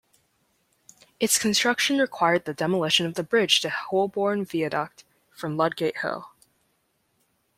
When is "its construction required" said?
1.19-2.45